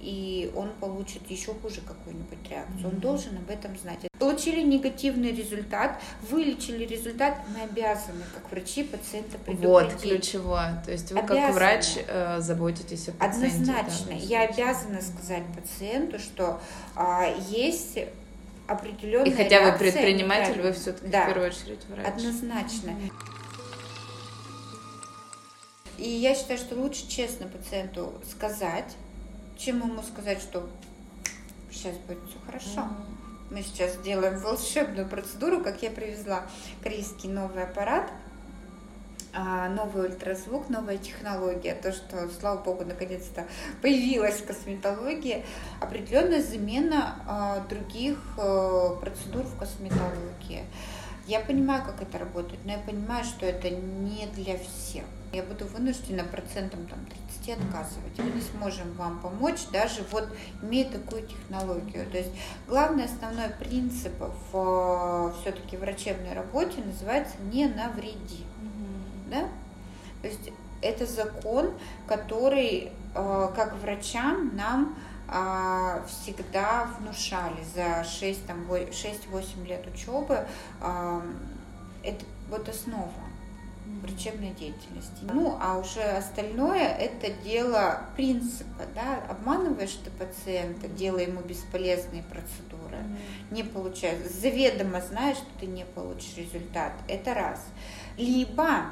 и 0.00 0.50
он 0.54 0.70
получит 0.80 1.28
еще 1.30 1.54
хуже 1.54 1.80
какую-нибудь 1.80 2.38
реакцию. 2.50 2.88
Он 2.88 3.00
должен 3.00 3.36
об 3.38 3.50
этом 3.50 3.76
знать. 3.78 3.98
Получили 4.18 4.62
негативный 4.62 5.32
результат, 5.32 6.00
вылечили 6.30 6.84
результат, 6.84 7.38
мы 7.54 7.62
обязаны, 7.62 8.24
как 8.34 8.50
врачи, 8.50 8.84
пациента 8.84 9.38
предупредить. 9.38 9.64
Вот 9.64 9.94
ключевое. 10.00 10.82
То 10.84 10.92
есть 10.92 11.10
вы 11.12 11.18
обязаны. 11.18 11.40
как 11.40 11.54
врач 11.54 11.86
э, 12.06 12.40
заботитесь 12.40 13.08
о 13.08 13.12
пациенте. 13.12 13.72
Однозначно. 13.72 14.06
Да, 14.08 14.14
Я 14.14 14.42
обязана 14.42 15.00
сказать 15.02 15.44
пациенту, 15.54 16.18
что 16.18 16.60
а, 16.94 17.26
есть 17.48 17.98
определенная 18.66 19.30
И 19.30 19.34
хотя 19.34 19.70
вы 19.70 19.78
предприниматель, 19.78 20.60
вы 20.60 20.72
все-таки 20.72 21.08
да, 21.08 21.24
в 21.24 21.26
первую 21.28 21.48
очередь 21.48 21.84
врач. 21.88 22.06
Однозначно. 22.06 22.92
И 25.98 26.08
я 26.08 26.34
считаю, 26.34 26.58
что 26.58 26.74
лучше 26.74 27.08
честно 27.08 27.46
пациенту 27.48 28.12
сказать, 28.30 28.96
чем 29.58 29.78
ему 29.78 30.02
сказать, 30.02 30.40
что 30.40 30.68
сейчас 31.70 31.96
будет 32.06 32.18
все 32.28 32.38
хорошо. 32.44 32.80
Mm-hmm. 32.80 33.16
Мы 33.50 33.62
сейчас 33.62 33.94
сделаем 33.94 34.38
волшебную 34.38 35.08
процедуру, 35.08 35.62
как 35.62 35.82
я 35.82 35.90
привезла 35.90 36.42
корейский 36.82 37.28
новый 37.28 37.62
аппарат, 37.62 38.10
а, 39.32 39.68
новый 39.68 40.08
ультразвук, 40.08 40.68
новая 40.68 40.98
технология, 40.98 41.74
то, 41.74 41.92
что, 41.92 42.28
слава 42.40 42.62
богу, 42.62 42.84
наконец-то 42.84 43.46
появилась 43.82 44.40
косметология, 44.42 45.44
определенная 45.80 46.42
замена 46.42 47.16
а, 47.26 47.60
других 47.68 48.18
а, 48.38 48.96
процедур 48.96 49.42
в 49.42 49.58
косметологии. 49.58 50.64
Я 51.26 51.40
понимаю, 51.40 51.84
как 51.84 52.00
это 52.02 52.18
работает, 52.18 52.60
но 52.64 52.72
я 52.72 52.78
понимаю, 52.78 53.24
что 53.24 53.46
это 53.46 53.68
не 53.70 54.26
для 54.34 54.58
всех. 54.58 55.04
Я 55.32 55.42
буду 55.42 55.66
вынуждена 55.66 56.22
процентом 56.22 56.86
там, 56.86 57.00
30 57.44 57.58
отказывать. 57.58 58.16
Мы 58.18 58.30
не 58.30 58.40
сможем 58.40 58.92
вам 58.92 59.18
помочь, 59.18 59.66
даже 59.72 60.04
вот 60.12 60.28
имея 60.62 60.88
такую 60.88 61.26
технологию. 61.26 62.06
То 62.10 62.18
есть 62.18 62.30
главный 62.68 63.04
основной 63.04 63.48
принцип 63.50 64.14
в 64.52 65.34
все-таки 65.40 65.76
врачебной 65.76 66.32
работе 66.32 66.80
называется 66.84 67.34
«не 67.52 67.66
навреди». 67.66 68.44
Mm-hmm. 68.62 69.30
Да? 69.30 69.48
То 70.22 70.28
есть 70.28 70.52
это 70.80 71.06
закон, 71.06 71.72
который 72.06 72.92
э, 73.14 73.48
как 73.56 73.74
врачам 73.82 74.54
нам 74.56 74.96
всегда 76.06 76.88
внушали 76.98 77.62
за 77.74 78.02
6-8 78.02 79.66
лет 79.66 79.86
учебы. 79.86 80.46
А, 80.80 81.22
это 82.02 82.24
вот 82.48 82.68
основа 82.68 83.12
врачебной 84.02 84.50
деятельности. 84.50 85.22
Ну, 85.22 85.58
а 85.60 85.78
уже 85.78 86.02
остальное 86.02 86.88
это 86.88 87.32
дело 87.44 88.00
принципа, 88.16 88.84
да, 88.94 89.22
обманываешь 89.28 89.98
ты 90.04 90.10
пациента, 90.10 90.88
делая 90.88 91.26
ему 91.26 91.40
бесполезные 91.40 92.22
процедуры, 92.24 92.96
mm-hmm. 92.96 93.54
не 93.54 93.62
получаешь, 93.62 94.18
заведомо 94.30 95.00
знаешь, 95.00 95.38
что 95.38 95.46
ты 95.60 95.66
не 95.66 95.84
получишь 95.84 96.36
результат, 96.36 96.92
это 97.08 97.34
раз. 97.34 97.64
Либо 98.16 98.86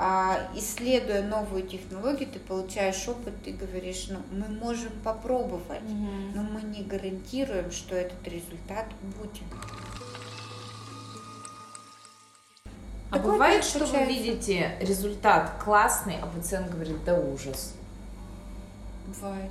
а, 0.00 0.48
исследуя 0.54 1.22
новую 1.22 1.64
технологию, 1.64 2.28
ты 2.30 2.38
получаешь 2.38 3.08
опыт, 3.08 3.34
ты 3.42 3.50
говоришь, 3.50 4.06
ну, 4.08 4.20
мы 4.30 4.46
можем 4.46 4.92
попробовать, 5.02 5.82
угу. 5.82 6.10
но 6.36 6.42
мы 6.44 6.62
не 6.62 6.84
гарантируем, 6.84 7.72
что 7.72 7.96
этот 7.96 8.26
результат 8.28 8.86
будет. 9.02 9.42
А 13.10 13.16
Такое 13.16 13.32
бывает, 13.32 13.64
что 13.64 13.86
вы 13.86 14.04
видите 14.04 14.76
результат 14.80 15.60
классный, 15.64 16.18
а 16.22 16.26
пациент 16.26 16.70
говорит, 16.70 17.02
да 17.04 17.18
ужас. 17.18 17.74
Бывает. 19.08 19.50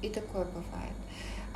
И 0.00 0.08
такое 0.08 0.46
бывает. 0.46 0.94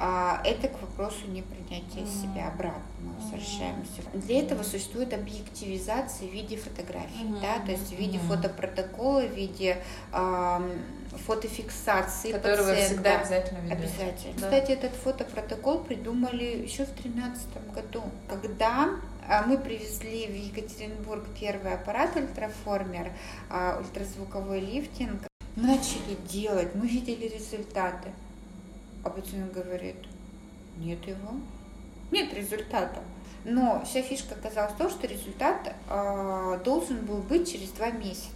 А, 0.00 0.40
это 0.44 0.68
к 0.68 0.80
вопросу 0.80 1.26
непринятия 1.26 2.06
себя 2.06 2.48
обратно 2.48 2.84
мы 3.00 3.14
возвращаемся. 3.14 4.02
Для 4.14 4.42
этого 4.42 4.62
существует 4.62 5.12
объективизация 5.12 6.28
в 6.28 6.32
виде 6.32 6.56
фотографий, 6.56 7.24
mm. 7.24 7.40
да, 7.40 7.58
то 7.64 7.72
есть 7.72 7.88
в 7.88 7.98
виде 7.98 8.18
фотопротокола, 8.18 9.22
в 9.22 9.34
виде 9.34 9.82
э, 10.12 10.78
фотофиксации 11.26 12.32
пациента. 12.32 12.62
вы 12.62 12.76
всегда 12.76 13.16
обязательно 13.16 13.58
ведете. 13.58 13.74
Обязательно. 13.74 14.34
Да. 14.36 14.46
Кстати, 14.46 14.70
этот 14.70 14.92
фотопротокол 14.92 15.80
придумали 15.80 16.44
еще 16.44 16.84
в 16.84 16.94
2013 16.94 17.74
году, 17.74 18.02
когда 18.28 18.90
а, 19.28 19.42
мы 19.46 19.58
привезли 19.58 20.26
в 20.26 20.34
Екатеринбург 20.34 21.24
первый 21.38 21.74
аппарат 21.74 22.14
ультраформер, 22.14 23.12
а, 23.50 23.78
ультразвуковой 23.80 24.60
лифтинг. 24.60 25.22
Начали 25.56 26.16
делать, 26.28 26.74
мы 26.76 26.86
видели 26.86 27.26
результаты. 27.26 28.12
А 29.04 29.10
пациент 29.10 29.52
говорит, 29.52 29.96
нет 30.76 31.06
его, 31.06 31.32
нет 32.10 32.32
результата. 32.34 33.02
Но 33.44 33.82
вся 33.84 34.02
фишка 34.02 34.34
оказалась 34.34 34.72
в 34.72 34.76
том, 34.76 34.90
что 34.90 35.06
результат 35.06 35.74
э, 35.88 36.60
должен 36.64 37.04
был 37.04 37.18
быть 37.18 37.50
через 37.50 37.70
два 37.70 37.90
месяца. 37.90 38.30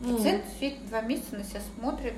Пациент 0.00 0.44
mm. 0.44 0.54
сидит 0.54 0.88
два 0.88 1.00
месяца 1.00 1.36
на 1.36 1.44
себя 1.44 1.60
смотрит, 1.74 2.14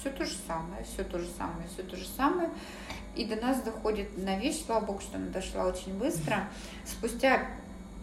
все 0.00 0.10
то 0.10 0.24
же 0.24 0.34
самое, 0.46 0.84
все 0.84 1.04
то 1.04 1.18
же 1.18 1.28
самое, 1.36 1.68
все 1.68 1.82
то 1.82 1.96
же 1.96 2.06
самое. 2.06 2.50
И 3.14 3.24
до 3.24 3.36
нас 3.36 3.62
доходит 3.62 4.16
на 4.18 4.38
вещь, 4.38 4.64
слава 4.64 4.84
богу, 4.84 5.00
что 5.00 5.16
она 5.16 5.28
дошла 5.28 5.66
очень 5.66 5.94
быстро. 5.98 6.48
Спустя 6.84 7.46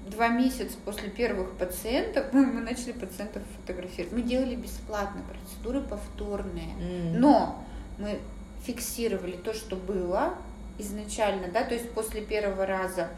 два 0.08 0.28
месяца 0.28 0.76
после 0.86 1.10
первых 1.10 1.54
пациентов 1.54 2.32
мы, 2.32 2.46
мы 2.46 2.62
начали 2.62 2.92
пациентов 2.92 3.44
фотографировать. 3.60 4.14
Мы 4.14 4.22
делали 4.22 4.56
бесплатно 4.56 5.22
процедуры 5.30 5.82
повторные, 5.82 6.74
mm. 6.76 7.18
но 7.18 7.64
мы 7.98 8.20
фиксировали 8.64 9.38
то, 9.38 9.54
что 9.54 9.76
было 9.76 10.36
изначально, 10.80 11.50
да, 11.50 11.64
то 11.64 11.74
есть 11.74 11.92
после 11.92 12.22
первого 12.22 12.66
раза 12.66 13.10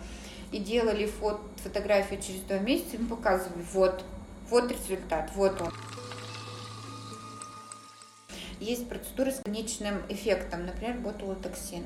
и 0.52 0.60
делали 0.60 1.06
фото, 1.06 1.42
фотографию 1.64 2.22
через 2.22 2.42
два 2.42 2.60
месяца, 2.60 2.98
мы 3.00 3.08
показывали, 3.08 3.64
вот, 3.74 4.04
вот 4.50 4.72
результат, 4.72 5.32
вот 5.36 5.62
он. 5.62 5.74
Есть 8.60 8.88
процедуры 8.88 9.32
с 9.32 9.42
конечным 9.44 10.02
эффектом, 10.08 10.66
например, 10.66 10.98
ботулотоксин. 11.00 11.84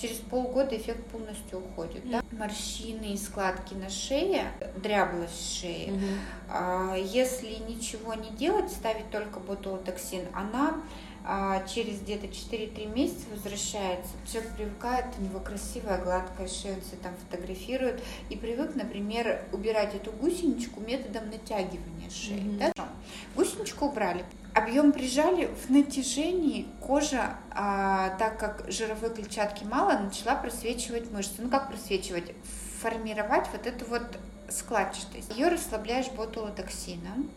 Через 0.00 0.16
полгода 0.16 0.76
эффект 0.76 1.04
полностью 1.06 1.58
уходит. 1.58 2.10
Да? 2.10 2.22
Морщины 2.32 3.12
и 3.12 3.16
складки 3.18 3.74
на 3.74 3.90
шее, 3.90 4.50
дряблость 4.82 5.60
шеи. 5.60 5.92
Угу. 5.92 6.94
Если 6.96 7.56
ничего 7.68 8.14
не 8.14 8.30
делать, 8.30 8.70
ставить 8.70 9.10
только 9.10 9.40
ботулотоксин, 9.40 10.22
она 10.32 10.80
а 11.28 11.66
через 11.66 12.00
где-то 12.00 12.26
4-3 12.26 12.94
месяца 12.94 13.24
возвращается, 13.32 14.12
человек 14.30 14.52
привыкает, 14.52 15.06
у 15.18 15.22
него 15.22 15.40
красивая 15.40 16.00
гладкая 16.02 16.46
шея, 16.46 16.74
он 16.74 16.82
себя 16.82 16.98
там 17.02 17.14
фотографирует, 17.16 18.00
и 18.30 18.36
привык, 18.36 18.76
например, 18.76 19.44
убирать 19.52 19.94
эту 19.96 20.12
гусеничку 20.12 20.80
методом 20.80 21.28
натягивания 21.30 22.10
шеи. 22.10 22.38
Mm-hmm. 22.38 22.72
Да? 22.76 22.88
Гусеничку 23.34 23.86
убрали, 23.86 24.24
объем 24.54 24.92
прижали, 24.92 25.50
в 25.66 25.68
натяжении 25.68 26.66
кожа, 26.80 27.36
а, 27.50 28.10
так 28.18 28.38
как 28.38 28.70
жировой 28.70 29.12
клетчатки 29.12 29.64
мало, 29.64 29.98
начала 29.98 30.36
просвечивать 30.36 31.10
мышцы. 31.10 31.34
Ну 31.38 31.50
как 31.50 31.68
просвечивать? 31.68 32.32
Формировать 32.80 33.48
вот 33.52 33.66
эту 33.66 33.84
вот 33.86 34.18
складчатость. 34.48 35.36
Ее 35.36 35.48
расслабляешь 35.48 36.08
ботулотоксином, 36.12 37.28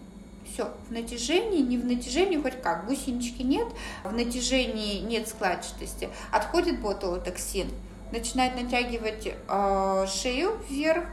все, 0.51 0.72
в 0.88 0.91
натяжении, 0.91 1.62
не 1.62 1.77
в 1.77 1.86
натяжении, 1.86 2.38
хоть 2.38 2.62
как, 2.62 2.88
гусенички 2.88 3.41
нет, 3.41 3.68
в 4.03 4.13
натяжении 4.13 5.00
нет 5.00 5.27
складчатости, 5.27 6.10
отходит 6.32 6.82
ботулотоксин, 6.82 7.70
начинает 8.12 8.56
натягивать 8.62 9.27
э, 9.27 10.08
шею 10.08 10.58
вверх 10.70 11.06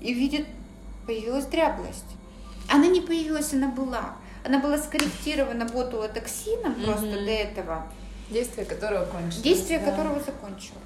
и 0.00 0.12
видит, 0.12 0.46
появилась 1.06 1.46
дряблость. 1.46 2.04
Она 2.68 2.86
не 2.86 3.00
появилась, 3.00 3.52
она 3.52 3.68
была. 3.68 4.16
Она 4.44 4.58
была 4.58 4.78
скорректирована 4.78 5.64
ботулотоксином 5.66 6.72
mm-hmm. 6.72 6.84
просто 6.84 7.12
до 7.12 7.30
этого. 7.30 7.86
Действие 8.30 8.66
которого 8.66 9.04
кончилось. 9.04 9.42
Действие 9.42 9.78
да. 9.78 9.90
которого 9.90 10.20
закончилось. 10.20 10.82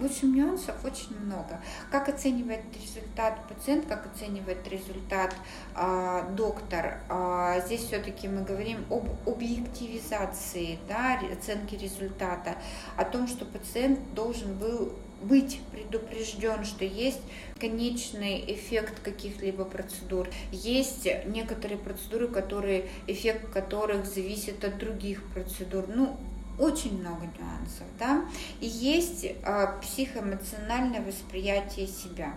В 0.00 0.06
общем, 0.06 0.34
нюансов 0.34 0.82
очень 0.82 1.14
много. 1.20 1.60
Как 1.90 2.08
оценивает 2.08 2.62
результат 2.74 3.46
пациент, 3.46 3.84
как 3.86 4.06
оценивает 4.06 4.66
результат 4.66 5.34
э, 5.76 6.22
доктор. 6.34 7.00
Э, 7.10 7.60
здесь 7.66 7.82
все-таки 7.82 8.26
мы 8.26 8.42
говорим 8.42 8.78
об 8.88 9.10
объективизации 9.28 10.78
да, 10.88 11.20
оценки 11.30 11.74
результата, 11.74 12.54
о 12.96 13.04
том, 13.04 13.28
что 13.28 13.44
пациент 13.44 14.14
должен 14.14 14.54
был 14.54 14.90
быть 15.22 15.60
предупрежден, 15.70 16.64
что 16.64 16.86
есть 16.86 17.20
конечный 17.58 18.42
эффект 18.46 19.00
каких-либо 19.02 19.66
процедур. 19.66 20.30
Есть 20.50 21.06
некоторые 21.26 21.76
процедуры, 21.76 22.28
которые, 22.28 22.88
эффект 23.06 23.52
которых 23.52 24.06
зависит 24.06 24.64
от 24.64 24.78
других 24.78 25.22
процедур. 25.34 25.84
Ну, 25.88 26.16
очень 26.58 27.00
много 27.00 27.22
нюансов, 27.22 27.86
да, 27.98 28.24
и 28.60 28.66
есть 28.66 29.26
а, 29.44 29.78
психоэмоциональное 29.80 31.02
восприятие 31.02 31.86
себя. 31.86 32.34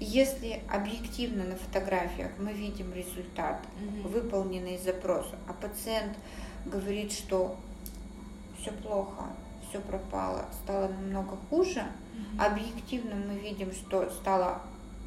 Если 0.00 0.60
объективно 0.70 1.44
на 1.44 1.56
фотографиях 1.56 2.30
мы 2.38 2.52
видим 2.52 2.92
результат, 2.92 3.60
угу. 3.80 4.08
выполненный 4.08 4.78
запрос, 4.78 5.26
а 5.46 5.52
пациент 5.52 6.16
говорит, 6.66 7.12
что 7.12 7.56
все 8.60 8.72
плохо, 8.72 9.24
все 9.68 9.80
пропало, 9.80 10.46
стало 10.62 10.88
намного 10.88 11.36
хуже, 11.48 11.80
угу. 11.80 12.42
объективно 12.42 13.14
мы 13.14 13.38
видим, 13.38 13.72
что 13.72 14.10
стало, 14.10 14.62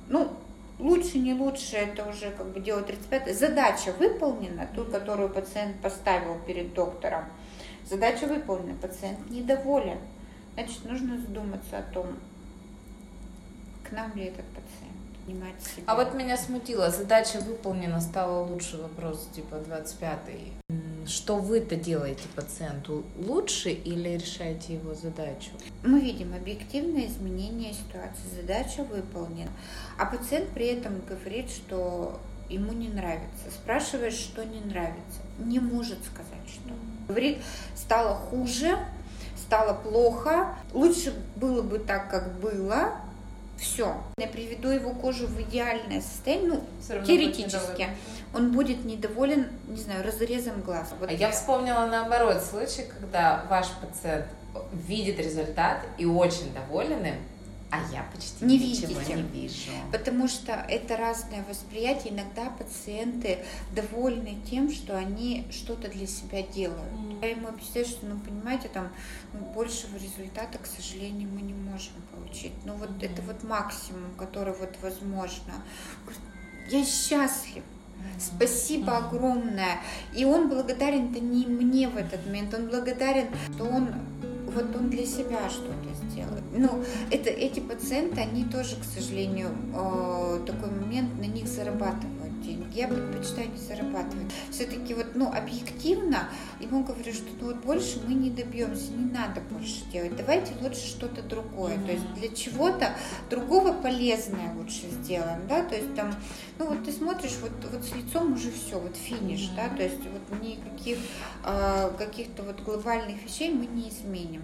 ну, 0.08 0.32
лучше, 0.80 1.20
не 1.20 1.34
лучше, 1.34 1.76
это 1.76 2.08
уже 2.08 2.32
как 2.32 2.48
бы 2.48 2.60
дело 2.60 2.82
35. 2.82 3.36
Задача 3.36 3.94
выполнена, 4.00 4.68
ту, 4.76 4.86
которую 4.86 5.30
пациент 5.30 5.82
поставил 5.82 6.38
перед 6.46 6.74
доктором. 6.74 7.26
Задача 7.90 8.28
выполнена, 8.28 8.76
пациент 8.76 9.30
недоволен. 9.30 9.98
Значит, 10.56 10.86
нужно 10.86 11.18
задуматься 11.18 11.78
о 11.78 11.84
том, 11.84 12.08
к 13.88 13.92
нам 13.92 14.14
ли 14.16 14.26
этот 14.26 14.46
пациент, 14.48 15.62
себя. 15.62 15.84
А 15.86 15.96
вот 15.96 16.14
меня 16.14 16.36
смутило, 16.36 16.90
задача 16.90 17.40
выполнена, 17.40 18.02
стало 18.02 18.46
лучше 18.46 18.78
вопрос, 18.78 19.30
типа 19.34 19.56
25-й. 19.56 20.52
Что 21.06 21.38
вы-то 21.38 21.78
делаете 21.78 22.24
пациенту? 22.36 23.06
Лучше 23.18 23.70
или 23.70 24.18
решаете 24.18 24.74
его 24.74 24.94
задачу? 24.94 25.52
Мы 25.84 26.02
видим 26.02 26.34
объективное 26.34 27.08
изменение 27.08 27.74
ситуации, 27.74 28.42
задача 28.42 28.84
выполнена. 28.84 29.50
А 29.98 30.06
пациент 30.06 30.50
при 30.50 30.66
этом 30.68 31.00
говорит, 31.08 31.50
что 31.50 32.20
ему 32.50 32.74
не 32.74 32.90
нравится. 32.90 33.50
Спрашиваешь, 33.52 34.14
что 34.14 34.44
не 34.46 34.60
нравится. 34.62 35.20
Не 35.40 35.60
может 35.60 36.00
сказать, 36.06 36.48
что. 36.48 36.74
Говорит, 37.08 37.40
стало 37.76 38.16
хуже, 38.16 38.78
стало 39.38 39.74
плохо, 39.74 40.56
лучше 40.74 41.14
было 41.36 41.62
бы 41.62 41.80
так, 41.80 42.10
как 42.10 42.40
было, 42.40 42.96
все. 43.58 43.96
Я 44.18 44.28
приведу 44.28 44.70
его 44.70 44.92
кожу 44.92 45.28
в 45.28 45.42
идеальное 45.42 46.02
состояние, 46.02 46.50
ну, 46.50 47.04
теоретически. 47.06 47.88
Он 48.34 48.52
будет 48.52 48.86
недоволен, 48.86 49.48
не 49.68 49.78
знаю, 49.78 50.04
разрезом 50.04 50.62
глаз. 50.62 50.94
Вот 51.00 51.10
а 51.10 51.14
я 51.14 51.32
вспомнила 51.32 51.86
наоборот 51.88 52.44
случай, 52.44 52.84
когда 52.84 53.46
ваш 53.50 53.68
пациент 53.82 54.28
видит 54.74 55.20
результат 55.20 55.80
и 55.98 56.06
очень 56.06 56.54
доволен 56.54 57.06
им, 57.06 57.16
а 57.70 57.80
я 57.92 58.04
почти 58.14 58.46
не 58.46 58.58
ничего 58.58 58.88
видите, 59.00 59.14
не 59.16 59.22
вижу. 59.24 59.72
Потому 59.92 60.28
что 60.30 60.54
это 60.54 60.96
разное 60.96 61.44
восприятие. 61.50 62.14
Иногда 62.14 62.50
пациенты 62.50 63.40
довольны 63.76 64.38
тем, 64.50 64.72
что 64.72 64.98
они 64.98 65.46
что-то 65.52 65.90
для 65.90 66.08
себя 66.08 66.44
делают. 66.44 66.94
Mm. 66.94 67.20
Я 67.22 67.30
ему 67.32 67.50
объясняю, 67.50 67.86
что, 67.86 68.06
ну, 68.06 68.18
понимаете, 68.20 68.70
там 68.70 68.90
ну, 69.34 69.40
большего 69.54 69.98
результата, 69.98 70.58
к 70.58 70.66
сожалению, 70.66 71.30
мы 71.30 71.42
не 71.42 71.54
можем 71.54 71.94
получить. 72.16 72.54
Ну, 72.64 72.74
вот 72.76 72.90
mm. 72.90 73.06
это 73.06 73.22
вот 73.22 73.44
максимум, 73.44 74.14
который 74.18 74.54
вот 74.54 74.74
возможно. 74.82 75.54
Я 76.70 76.86
счастлив. 76.86 77.64
Спасибо 78.18 78.92
mm. 78.92 79.08
огромное. 79.08 79.82
И 80.16 80.24
он 80.24 80.48
благодарен 80.48 81.12
это 81.12 81.20
не 81.20 81.46
мне 81.46 81.90
в 81.90 81.98
этот 81.98 82.26
момент, 82.26 82.54
он 82.54 82.70
благодарен, 82.70 83.28
что 83.54 83.66
он 83.66 83.90
вот 84.54 84.76
он 84.76 84.90
для 84.90 85.06
себя 85.06 85.50
что-то 85.50 86.10
сделает. 86.10 86.44
Ну, 86.56 86.84
это, 87.12 87.30
эти 87.30 87.60
пациенты, 87.60 88.22
они 88.22 88.46
тоже, 88.46 88.76
к 88.76 88.84
сожалению, 88.84 89.50
э, 89.74 90.40
такой 90.46 90.72
момент, 90.72 91.18
на 91.20 91.26
них 91.26 91.48
зарабатывают 91.48 92.17
деньги. 92.48 92.78
Я 92.78 92.88
предпочитаю 92.88 93.50
не 93.52 93.58
зарабатывать. 93.58 94.32
Все-таки 94.52 94.94
вот, 94.94 95.08
ну, 95.16 95.32
объективно, 95.32 96.30
ему 96.60 96.84
говорю, 96.84 97.14
что 97.14 97.26
ну, 97.40 97.48
вот 97.48 97.58
больше 97.58 98.00
мы 98.08 98.14
не 98.14 98.30
добьемся, 98.30 98.92
не 98.92 99.12
надо 99.12 99.42
больше 99.52 99.86
делать. 99.92 100.16
Давайте 100.16 100.54
лучше 100.62 100.88
что-то 100.88 101.22
другое. 101.22 101.76
Mm-hmm. 101.76 101.86
То 101.86 101.92
есть 101.92 102.14
для 102.16 102.30
чего-то 102.30 102.92
другого 103.30 103.74
полезное 103.74 104.54
лучше 104.56 104.90
сделаем, 104.90 105.48
да, 105.48 105.64
то 105.64 105.76
есть 105.76 105.94
там, 105.96 106.14
ну 106.60 106.68
вот 106.68 106.86
ты 106.86 106.92
смотришь, 106.92 107.38
вот, 107.42 107.52
вот 107.72 107.84
с 107.84 107.94
лицом 107.96 108.34
уже 108.34 108.52
все, 108.52 108.80
вот 108.80 108.96
финиш, 108.96 109.42
mm-hmm. 109.42 109.56
да, 109.56 109.70
то 109.70 109.84
есть 109.84 110.02
вот 110.02 110.42
никаких 110.42 110.98
э, 111.44 111.92
каких-то 111.98 112.44
вот 112.44 112.62
глобальных 112.62 113.24
вещей 113.24 113.52
мы 113.52 113.66
не 113.66 113.90
изменим. 113.90 114.44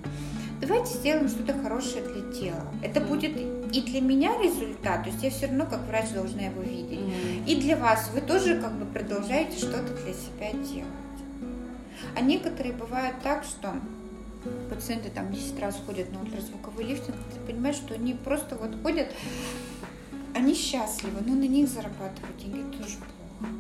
Давайте 0.60 0.94
сделаем 0.94 1.28
что-то 1.28 1.54
хорошее 1.62 2.04
для 2.06 2.32
тела. 2.32 2.74
Это 2.82 3.02
будет 3.02 3.36
и 3.74 3.82
для 3.82 4.02
меня 4.02 4.38
результат, 4.40 5.04
то 5.04 5.10
есть 5.10 5.24
я 5.24 5.32
все 5.32 5.48
равно 5.48 5.66
как 5.66 5.82
врач 5.88 6.10
должна 6.12 6.44
его 6.44 6.62
видеть, 6.62 7.00
mm-hmm. 7.00 7.46
и 7.48 7.56
для 7.56 7.76
вас 7.76 8.12
вы 8.14 8.22
тоже 8.22 8.62
как 8.62 8.74
бы 8.74 8.86
продолжаете 8.86 9.58
что-то 9.58 9.94
для 10.04 10.14
себя 10.14 10.52
делать. 10.52 10.88
А 12.16 12.22
некоторые 12.22 12.74
бывают 12.74 13.16
так, 13.24 13.44
что 13.44 13.74
пациенты 14.70 15.10
там 15.10 15.32
10 15.32 15.60
раз 15.60 15.82
ходят 15.86 16.12
на 16.14 16.22
ультразвуковой 16.22 16.84
лифтинг, 16.84 17.16
ты 17.34 17.52
понимаешь, 17.52 17.78
что 17.78 17.96
они 17.96 18.14
просто 18.14 18.56
вот 18.56 18.80
ходят, 18.84 19.08
они 20.36 20.54
счастливы, 20.54 21.22
но 21.26 21.34
на 21.34 21.48
них 21.48 21.68
зарабатывать 21.68 22.38
деньги 22.38 22.78
тоже 22.78 22.98
плохо. 22.98 23.54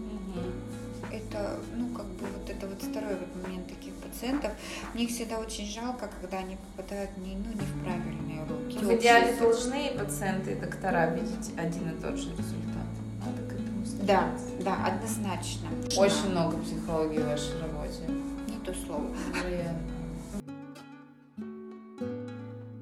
Это, 1.14 1.60
ну, 1.76 1.90
как 1.90 2.08
бы 2.08 2.26
вот 2.26 2.50
это 2.50 2.66
вот 2.66 2.82
второй 2.82 3.16
вот 3.16 3.44
момент 3.44 3.68
таких 3.68 3.94
пациентов. 3.94 4.52
Мне 4.96 5.04
их 5.04 5.12
всегда 5.12 5.38
очень 5.38 5.68
жалко, 5.68 6.10
когда 6.20 6.40
они 6.40 6.58
попадают 6.76 7.16
не, 7.18 7.36
ну, 7.36 7.54
не 7.54 7.62
в 7.62 7.84
правильные 7.84 8.44
руки. 8.48 8.80
В 8.80 9.00
идеале 9.00 9.36
должны 9.40 9.90
и 9.90 9.98
пациенты, 9.98 10.54
и 10.54 10.56
доктора 10.56 11.14
видеть 11.14 11.52
один 11.56 11.90
и 11.90 12.02
тот 12.02 12.18
же 12.18 12.32
результат. 12.32 12.90
Надо 13.24 13.44
к 13.48 13.54
этому 13.54 13.86
Да, 14.08 14.32
да, 14.66 14.86
однозначно. 14.88 15.68
Очень 15.96 16.32
много 16.32 16.58
психологии 16.58 17.20
в 17.20 17.28
вашей 17.28 17.62
работе. 17.62 18.02
Не 18.48 18.58
то 18.66 18.74
слово. 18.74 19.06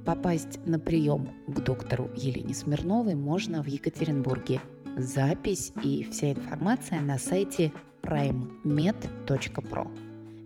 Попасть 0.06 0.65
на 0.65 0.80
прием 0.80 1.30
к 1.48 1.60
доктору 1.60 2.10
Елене 2.15 2.54
Смирновой 2.54 3.15
можно 3.15 3.62
в 3.62 3.67
Екатеринбурге. 3.67 4.62
Запись 4.98 5.74
и 5.84 6.08
вся 6.10 6.32
информация 6.32 7.02
на 7.02 7.17
сайте 7.17 7.72
primemed.pro. 8.01 9.87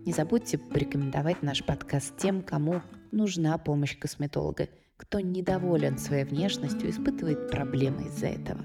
Не 0.04 0.12
забудьте 0.12 0.58
порекомендовать 0.58 1.42
наш 1.42 1.64
подкаст 1.64 2.16
тем, 2.16 2.42
кому 2.42 2.80
нужна 3.10 3.58
помощь 3.58 3.98
косметолога, 3.98 4.68
кто 4.96 5.20
недоволен 5.20 5.98
своей 5.98 6.24
внешностью, 6.24 6.90
испытывает 6.90 7.50
проблемы 7.50 8.06
из-за 8.06 8.26
этого. 8.28 8.60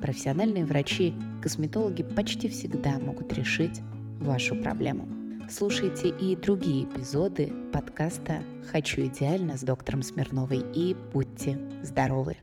Профессиональные 0.00 0.64
врачи, 0.64 1.14
косметологи 1.42 2.02
почти 2.02 2.48
всегда 2.48 2.98
могут 2.98 3.32
решить 3.32 3.80
вашу 4.20 4.56
проблему. 4.56 5.08
Слушайте 5.50 6.08
и 6.08 6.36
другие 6.36 6.84
эпизоды 6.84 7.52
подкаста 7.72 8.42
«Хочу 8.70 9.02
идеально» 9.06 9.58
с 9.58 9.62
доктором 9.62 10.02
Смирновой 10.02 10.62
и 10.74 10.94
будьте 11.12 11.58
здоровы! 11.82 12.36